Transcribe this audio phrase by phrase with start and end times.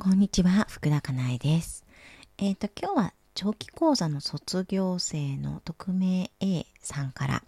[0.00, 1.84] こんにちは、福田かなえです。
[2.38, 7.42] えっ、と、今日は長期講座の卒業生の匿名 A さんから、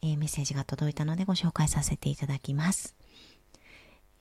[0.00, 2.94] えーメッセージが届いたのでご紹介させていただきます。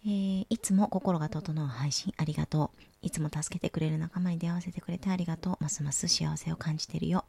[0.04, 2.84] えーいつも心が整う配信ありがとう。
[3.04, 5.58] いつも助けてくれる仲間に出会わせてくれてありがとう。
[5.60, 7.26] ますます幸せを感じてるよ。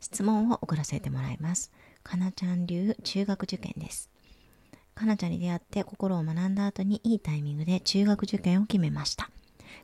[0.00, 1.70] 質問を送らせてもらいます。
[2.02, 4.08] かなちゃん流中学受験です。
[4.94, 9.28] かなちゃんに出会って心を学んだ後にいいタイミングで中学受験を決めました。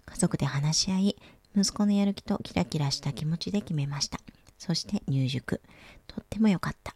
[0.07, 1.17] 家族で話し合い、
[1.57, 4.21] 息子のやる気とキラキラした気持ちで決めました。
[4.59, 5.61] そして入塾。
[6.07, 6.95] とっても良かった。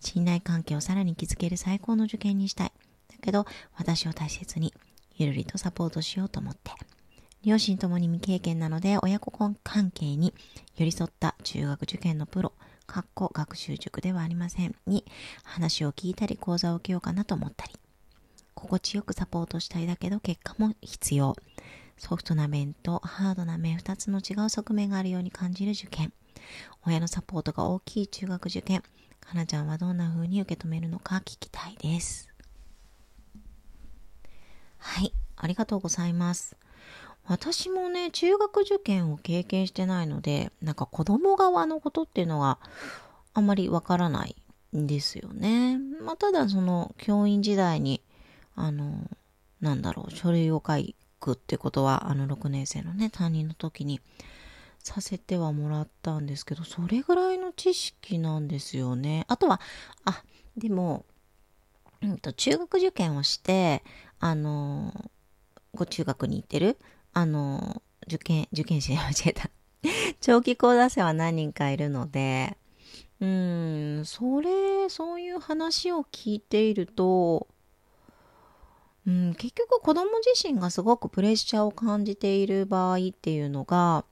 [0.00, 2.72] 信頼関係をさらに築ける最高の受験にしたい。
[3.08, 4.72] だけど、私を大切に、
[5.16, 6.72] ゆるりとサポートしようと思って。
[7.44, 10.32] 両親ともに未経験なので、親子関係に
[10.76, 12.52] 寄り添った中学受験のプロ、
[12.86, 15.04] かっこ学習塾ではありませんに
[15.44, 17.72] 話を聞いたり講座を受けようかなと思ったり。
[18.54, 21.34] 心地よくサポートしたいだけど結果も必要。
[21.98, 26.12] ソフトな面とハードな面2つの違う側面があるように感じる受験。
[26.86, 28.82] 親のサポートが大きい中学受験。
[29.20, 32.28] かなちゃんはどんな風に受け止めるのか聞きたいです。
[34.78, 36.56] はい、ありがとうございます。
[37.26, 42.58] 私もね、中学受験を経験してないので、なんか子供側のことっていうのが
[43.32, 44.36] あんまりわからない
[44.76, 45.78] んですよね。
[46.00, 48.02] まあ、ただその教員時代に、
[48.56, 49.08] あの、
[49.60, 54.00] なんだろう、書類を書いくってことは、あの6年生のね、担任の時に
[54.80, 59.24] させてはもらったんですけど、それぐらいの知識なんですよね。
[59.28, 59.60] あとは、
[60.04, 60.24] あ、
[60.56, 61.04] でも、
[62.02, 63.84] うんと、中学受験をして、
[64.18, 65.10] あの、
[65.74, 66.78] ご中学に行ってる、
[67.12, 69.50] あの、受験、受験生 間違えた。
[70.20, 72.56] 長期講座生は何人かいるので、
[73.20, 77.46] うん、それ、そういう話を聞いていると、
[79.06, 84.04] うん、結局子供自身がすごくプレッシャーを感じている場合っていうのが、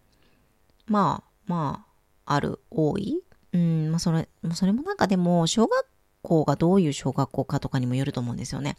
[0.87, 1.85] まあ、ま
[2.27, 3.23] あ、ある、多い。
[3.53, 5.87] うん、まあそれ、それもなんかでも、小学
[6.23, 8.77] 校がどういう小学校かとかにもよると思うんですよね。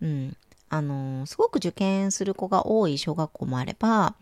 [0.00, 0.36] うん。
[0.68, 4.14] あの、すごく受験する子が多い小学校もあれば、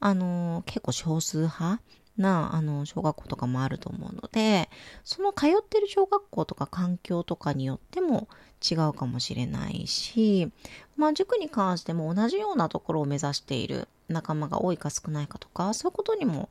[0.00, 1.80] あの、結構少数派
[2.16, 4.70] な、あの、小学校とかもあると思うので、
[5.02, 8.28] その通ってる小学校とか環境とかによっても
[8.68, 10.50] 違うかもしれないし、
[10.96, 16.48] まあ塾に関しても同じようなところを目指している仲間が多いか少ないかとか、そういうことにも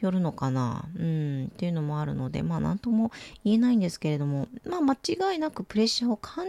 [0.00, 3.10] よるのかな、うん、っていうのもあるので、まあなんとも
[3.42, 6.46] 言えないんですけれども、まあ間違いなくプレッシャーを感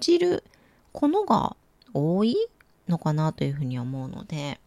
[0.00, 0.44] じる
[0.92, 1.56] このが
[1.92, 2.36] 多い
[2.88, 4.60] のかなというふうには思うので、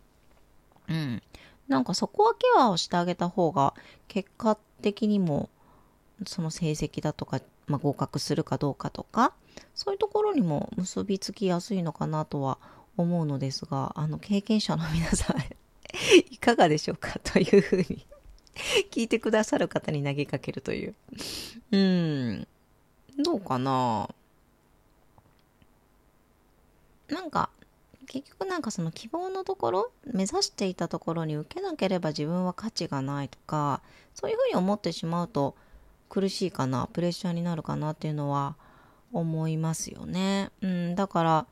[0.90, 1.22] うん。
[1.68, 3.74] なんかそこはケアをしてあげた方が、
[4.08, 5.50] 結果的にも、
[6.26, 9.34] その成績だとか、まあ、合格するかどうかとか、
[9.76, 12.58] そういうところにも結びつきやすいのかなとは
[12.96, 15.38] 思うのですが、あの、経験者の皆さん、
[16.32, 18.06] いかがでしょうかというふうに
[18.92, 20.96] 聞いてくださる方に投げかけるという。
[21.72, 22.48] うん。
[23.18, 24.10] どうかな
[27.10, 27.50] なんか、
[28.08, 33.82] 結局なんかその希望のところ、目指していたところに受けなければ自分は価値がないとか、
[34.16, 35.56] そういうふうに思ってしまうと
[36.10, 38.56] 苦しいかな、プレッシャーになるかなっていうのは
[39.14, 40.52] 思いますよね。
[40.62, 41.46] うん、だから、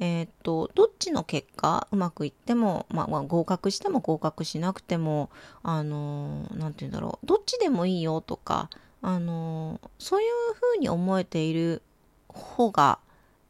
[0.00, 5.30] えーっと、どっちの結果、うまくいっても、まあ、合格しても合格しなくても、
[5.62, 8.70] あのー、て言うんだろう、どっちでもいいよとか、
[9.02, 11.82] あのー、そういうふうに思えている
[12.28, 12.98] 方が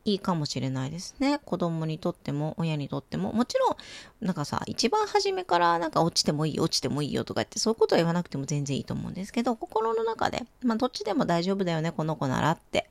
[0.04, 1.40] いいかもしれないですね。
[1.44, 3.32] 子供にとっても、親にとっても。
[3.32, 3.76] もちろん、
[4.20, 12.88] なんかさ、一番初めからなんか落ちてもいい、落ちてもいいよとか言って、そういうことは言わなくても全然いいと思うんですけど、心の中で、まあ、どっちでも大丈夫だよね、この子ならって。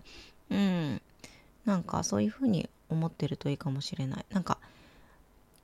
[0.52, 1.02] うん。
[1.66, 4.26] なんか、そういうふうに思ってるといいかもしれない。
[4.30, 4.60] なんか、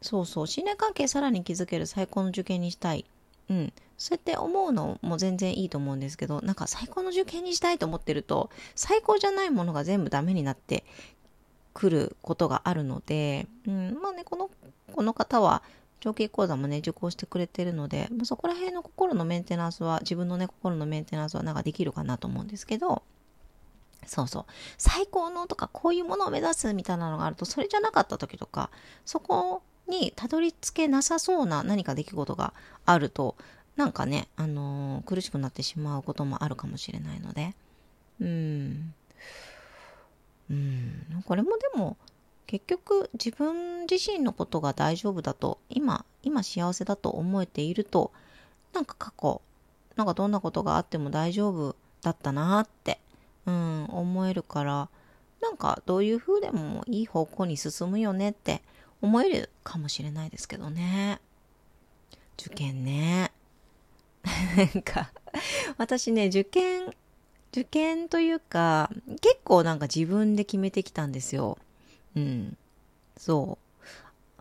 [0.01, 3.05] そうそう、信頼関係さらに築ける最高の受験にしたい。
[3.50, 3.73] うん。
[3.97, 10.84] そうやって思うのも全然いいと思うんですけど、なんか最高の受験にしたいと思ってると、最高じゃないものが全部ダメになって
[11.75, 14.49] くることがあるので、うん、まあね、この、
[14.93, 15.61] この方は、
[15.99, 23.03] 長期講座もね、受講してくれてるので、まあ、そこら辺の心のメンテナンスは、自分のね、心のメンテナンスはなんかできるかなと思うんですけど、
[24.05, 24.45] そうそう。
[24.77, 28.69] 最高のとか、こういうものを目指すみたいなのがあると、それじゃなかった時とか、
[29.03, 32.53] そこにたどり着けなさそうな何か出来事が
[32.85, 33.35] あると、
[33.75, 37.55] なんかね、あのー苦しくなってしまうこともあるかもしれないので、
[38.21, 38.93] うん。
[40.49, 41.23] うん。
[41.25, 41.97] これもでも、
[42.47, 48.11] 結局自分自身のことが大丈夫だと、今、今幸せだと思えていると、
[48.73, 49.41] なんか過去、
[49.95, 52.99] なんかどんなことがあっても大丈夫だったなって、
[53.45, 54.89] うん、思えるから、
[55.41, 58.61] なんかどういう風でもいい方向に進むよねって
[59.01, 61.19] 思えるかもしれないですけどね。
[62.39, 63.31] 受験ね。
[64.57, 65.11] なんか、
[65.77, 66.93] 私ね、受験、
[67.55, 68.90] 受験というか、
[69.22, 71.57] 結構なんか自分で決めてきたんですよ。
[72.17, 72.57] うん。
[73.16, 73.57] そ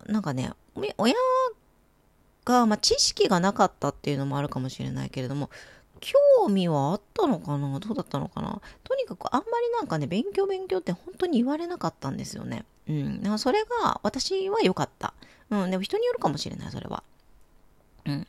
[0.09, 0.13] う。
[0.13, 0.53] なんかね、
[0.99, 1.15] 親
[2.45, 5.49] が、まあ、知識がなかったっていうのもあるかもしれないけれども、
[6.01, 7.79] 興味はあったのかな？
[7.79, 8.61] どうだったのかな？
[8.83, 12.65] とにかくあんまりなんかね、勉強勉強って本当に言われなかったんですよね。
[12.89, 13.19] うん。
[13.21, 15.15] だからそれが私は良かった。
[15.51, 15.71] うん。
[15.71, 17.05] でも人によるかもしれない、それは。
[18.07, 18.27] うん。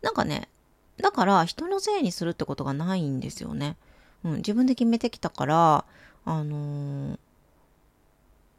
[0.00, 0.48] なんかね、
[0.96, 3.76] だから人のせいにするってことがないんですよね。
[4.24, 4.36] うん。
[4.36, 5.84] 自分で決めてきたから、
[6.24, 7.18] あのー、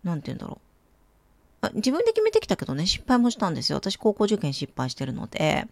[0.03, 0.73] なんて言うんだろう。
[1.75, 3.77] 自分で決めてきたけどね、失敗もしたんですよ。
[3.77, 5.65] 私高校受験失敗してるので、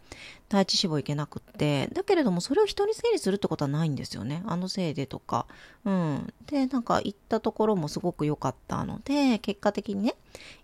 [0.48, 1.88] 第一志望行けなくって。
[1.92, 4.42] だけれども、それを人に整理するってことはないんですよね。
[4.46, 5.48] あのせいでとか。
[5.84, 6.34] うん。
[6.46, 10.16] で、なんか行ったところもすごく良かったので、結果的にね、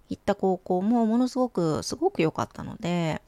[0.10, 3.22] 行った高校もものすごく、すごく良かったので、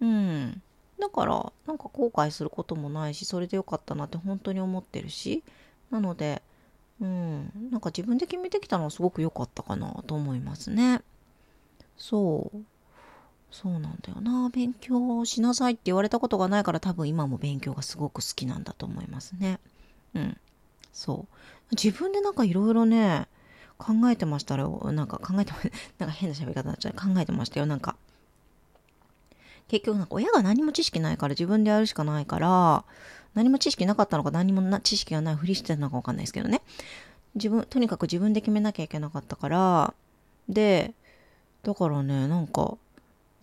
[0.00, 0.62] うん。
[1.02, 5.42] だから、なんか後悔することもないし、それで良かったなって本当に思ってるし、
[5.90, 6.42] なので、
[7.00, 11.02] うん、なんか自分で決めてきたのはすごく良かったかなと思いますね。
[11.96, 12.58] そう。
[13.50, 14.48] そうなんだよな。
[14.50, 19.58] 勉強しなさいって言われたことがないから多分今も勉強がすごく好きなんだと思いますね。
[20.14, 20.36] うん。
[20.92, 21.74] そう。
[21.74, 23.26] 自分でなんかいろいろね、
[23.76, 24.92] 考えてましたよ。
[24.92, 25.58] なんか考えてま、
[25.98, 26.92] なんか変な喋り方になっちゃう。
[26.92, 27.66] 考えてましたよ。
[27.66, 27.96] なんか。
[29.68, 32.84] 結局なんか親が何も知識ないから自分でやるしかないから、
[33.34, 36.60] 何も知識なかったのか何もな知識がないふりしてたのかわかんないですけどね。
[37.34, 39.94] 自分、とにかく自分で決めなきゃいけなかったから、
[40.48, 40.92] で、
[41.62, 42.76] だからね、なんか、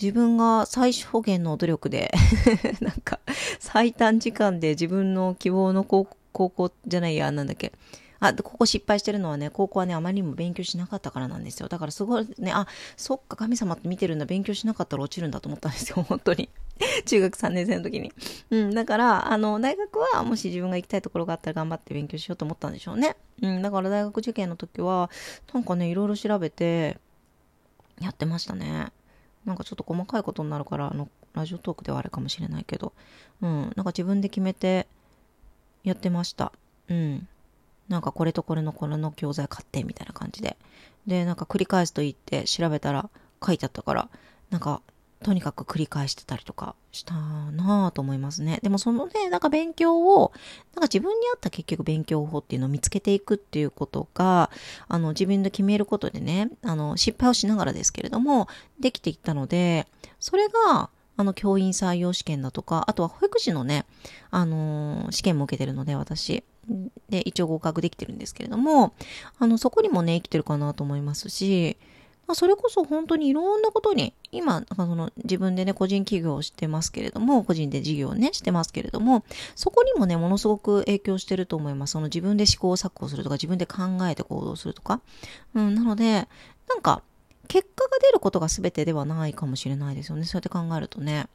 [0.01, 2.11] 自分が最小限の努力で
[2.79, 3.19] なんか、
[3.59, 7.73] 最短時間で自分の希望の高校じゃないや、なんだっけ。
[8.19, 11.69] あ、ここ失敗してるのはね、高校はね、あまりにも勉強しなかったからなんですよ。
[11.69, 12.67] だからすごいね、あ、
[12.97, 16.49] そっか、神様って見てるんだ、勉強しなかったら落ちるんだと思ったんですよ、 本当に。
[17.05, 18.11] 中学3年生の時に。
[18.51, 23.15] うん、だから、あの、大学は、もし自分が行きたいところがあったら頑張って勉強しようと思ったんでしょうね。
[23.41, 25.09] うん、だから大学受験の時は、
[25.53, 26.97] なんかね、いろいろ調べて、
[27.99, 28.91] やってましたね。
[29.45, 32.93] なんかちょっと細かいことになるから、あの、ラジオトークではあれかもしれないけど、
[33.41, 34.87] うん、なんか自分で決めて
[35.83, 36.51] やってました。
[36.89, 37.27] うん。
[37.89, 40.57] なんかこれとこれのこれの教材買ってみたいな感じで。
[41.07, 43.09] で、なんか繰り返すといいって調べたら
[43.45, 44.09] 書いてあったから、
[44.51, 44.81] なんか
[45.23, 48.59] とにかく繰り返してたりとかしたなぁと思いますね。
[48.63, 50.31] でもそのね、なんか勉強を、
[50.75, 54.49] なんか自分に合った結局勉強法っていうのを見つけていくっていうことが、
[54.87, 58.47] あの自分で決めることでね、あの失敗をしながらですけれども、
[58.79, 59.87] できていったので、
[60.19, 63.85] それが、あの教員採用試験だとか、あとは保育士のね、
[64.31, 66.45] あのー、試験も受けてるので、私。
[67.09, 68.93] で、一応合格できてるんですけれども、
[69.37, 71.77] あの、そこにもね、生きてるかなと思いますし、
[72.29, 79.23] まあ、それこそ本当にいろんなことに、今、その自分でね、個人企業をしてますけれども、個人で事業をね、してますけれども、
[79.55, 81.93] そこにもね、ものすごく影響してると思います。
[81.93, 83.77] その自分で試行錯誤するとか、自分で考
[84.07, 85.01] えて行動するとか。
[85.55, 86.27] うん、なので、
[86.67, 87.01] なんか、
[87.47, 90.23] 結果が出ることが全てではないかもしれないですよね。
[90.25, 91.27] そうやって考えるとね。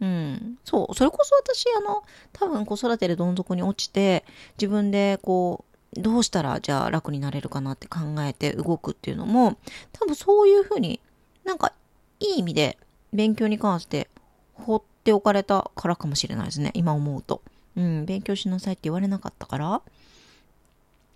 [0.00, 0.58] うん。
[0.64, 0.94] そう。
[0.94, 2.02] それこそ私、あの、
[2.32, 4.24] 多分子育てでどん底に落ちて、
[4.58, 5.64] 自分でこ
[5.94, 9.56] う、どうしたらじゃあ楽になれるかなって考えて動くっていうのも、
[9.92, 11.00] 多分そういうふうに
[11.44, 11.72] なんか
[12.20, 12.78] いい意味で
[13.12, 14.08] 勉強に関して
[14.54, 16.70] 放っておかれたからかもしれないですね。
[16.74, 17.40] 今思うと。
[17.76, 19.82] うん、勉強しなさいって言われなかったから。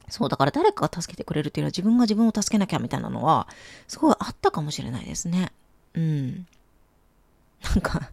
[0.09, 3.47] そう、だから誰かが助けてくれるっていうのは自分が自分を助けなきゃみたいなのは、
[3.89, 5.53] すごいあったかもしれないですね。
[5.95, 6.47] うん。
[7.63, 8.11] なんか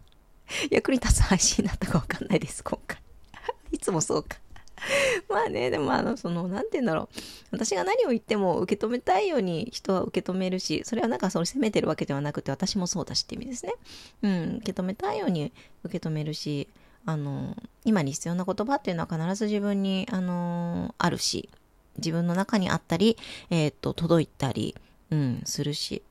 [0.70, 2.98] 役に立つ配信だったかわかんないです、今回。
[3.72, 4.38] いつもそうか。
[5.28, 7.08] まあね、でもあの、その、なんて言うんだろう。
[7.50, 13.74] 私が何を言っても受け止めたいように人は受け止めるし、それはなんかその責めてるわけではなくて、私もそうだしって意味ですね。
[14.22, 15.52] うん、受け止めたいように
[15.84, 16.68] 受け止めるし、
[17.06, 21.48] あの、今に必要な言葉っていうのは必ず自分に、あの、あるし、
[21.96, 23.16] 自分の中にあったり、
[23.50, 24.76] えー、っと、届いたり、
[25.10, 26.02] うん、するし、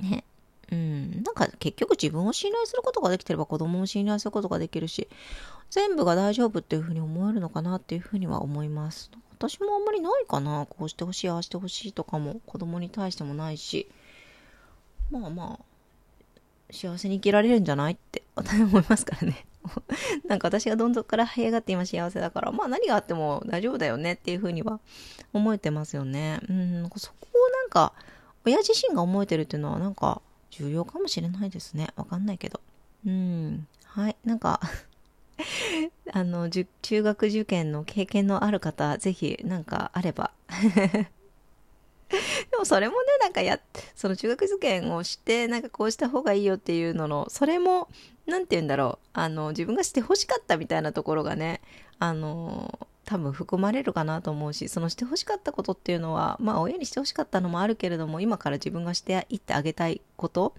[0.00, 0.24] ね。
[0.72, 5.08] うん、なんか結局自分を信頼することができてれば子供も信頼することができるし、
[5.70, 9.10] 全部が大丈夫っていうふうに思えるのかなっていうふうには思います。
[9.38, 10.66] 私もあんまりないかな。
[10.68, 13.88] こうしてほしい、ああしてほしいとかも子供に対してもないし、
[15.10, 19.46] まあまあ、幸せに生きられるんじゃないって私思いますからね。
[20.26, 24.80] なんか私がどんどんから這い上がって今幸せだから、まあ何があっても大丈夫だよねっていうふうには
[25.32, 26.40] 思えてますよね。
[26.48, 27.92] うん、そこをなんか、
[28.44, 30.22] 親自身が思えてるっていうのはなんか、
[30.58, 31.88] 重要かもしれないですね。
[31.96, 32.60] わかんないけど。
[33.06, 33.66] うん。
[33.84, 34.16] はい。
[34.24, 34.60] なんか
[36.12, 36.66] あの、中
[37.02, 40.32] 学受験の経験のある方、ぜひ、なんかあれば
[42.50, 43.60] でもそれもね、なんかや、
[43.94, 47.88] その中学受験をして、なんかこうした方がいいよっていうのの、それも、
[48.26, 51.60] なんて言うんだろう、あの、自分がして欲しかったみたいなところがね、
[51.98, 60.54] あの、多分含まれるかなと思うし、そのしてほしかったことっていうのは、まあ親にしてほしかったのもあるけれども、今から自分がしていってあげたいこと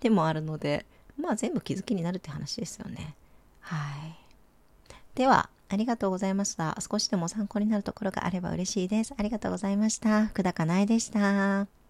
[0.00, 0.84] でもあるので、
[1.16, 3.14] まあ全部気づきになるって話ですよね。
[3.60, 4.16] はい。
[5.14, 6.76] では、ありがとうございました。
[6.80, 9.14] 少しでも参考になるところがあれば嬉しいです。
[9.16, 10.26] ありがとうございました。
[10.26, 11.81] 福田かなえでした。